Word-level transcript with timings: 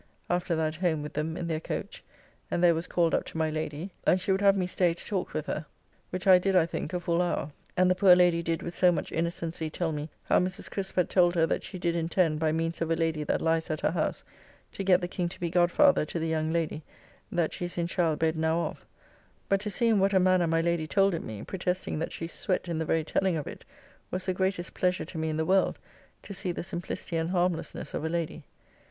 After 0.31 0.55
that 0.55 0.77
home 0.77 1.03
with 1.03 1.13
them 1.13 1.37
in 1.37 1.45
their 1.45 1.59
coach, 1.59 2.03
and 2.49 2.63
there 2.63 2.73
was 2.73 2.87
called 2.87 3.13
up 3.13 3.23
to 3.25 3.37
my 3.37 3.51
Lady, 3.51 3.91
and 4.03 4.19
she 4.19 4.31
would 4.31 4.41
have 4.41 4.57
me 4.57 4.65
stay 4.65 4.95
to 4.95 5.05
talk 5.05 5.31
with 5.31 5.45
her, 5.45 5.63
which 6.09 6.25
I 6.25 6.39
did 6.39 6.55
I 6.55 6.65
think 6.65 6.91
a 6.91 6.99
full 6.99 7.21
hour. 7.21 7.51
And 7.77 7.87
the 7.87 7.93
poor 7.93 8.15
lady 8.15 8.41
did 8.41 8.63
with 8.63 8.73
so 8.73 8.91
much 8.91 9.11
innocency 9.11 9.69
tell 9.69 9.91
me 9.91 10.09
how 10.23 10.39
Mrs. 10.39 10.71
Crispe 10.71 10.95
had 10.95 11.07
told 11.11 11.35
her 11.35 11.45
that 11.45 11.61
she 11.61 11.77
did 11.77 11.95
intend, 11.95 12.39
by 12.39 12.51
means 12.51 12.81
of 12.81 12.89
a 12.89 12.95
lady 12.95 13.23
that 13.25 13.43
lies 13.43 13.69
at 13.69 13.81
her 13.81 13.91
house, 13.91 14.23
to 14.71 14.83
get 14.83 15.01
the 15.01 15.07
King 15.07 15.29
to 15.29 15.39
be 15.39 15.51
godfather 15.51 16.03
to 16.03 16.17
the 16.17 16.27
young 16.27 16.51
lady 16.51 16.81
that 17.31 17.53
she 17.53 17.65
is 17.65 17.77
in 17.77 17.85
childbed 17.85 18.35
now 18.35 18.61
of; 18.61 18.83
but 19.49 19.59
to 19.61 19.69
see 19.69 19.87
in 19.87 19.99
what 19.99 20.13
a 20.13 20.19
manner 20.19 20.47
my 20.47 20.61
Lady 20.61 20.87
told 20.87 21.13
it 21.13 21.23
me, 21.23 21.43
protesting 21.43 21.99
that 21.99 22.11
she 22.11 22.25
sweat 22.25 22.67
in 22.67 22.79
the 22.79 22.85
very 22.85 23.03
telling 23.03 23.37
of 23.37 23.45
it, 23.45 23.63
was 24.09 24.25
the 24.25 24.33
greatest 24.33 24.73
pleasure 24.73 25.05
to 25.05 25.19
me 25.19 25.29
in 25.29 25.37
the 25.37 25.45
world 25.45 25.77
to 26.23 26.33
see 26.33 26.51
the 26.51 26.63
simplicity 26.63 27.17
and 27.17 27.29
harmlessness 27.29 27.93
of 27.93 28.03
a 28.03 28.09
lady. 28.09 28.41